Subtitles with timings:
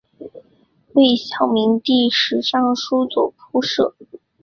[0.93, 3.93] 魏孝明帝时尚书左仆射。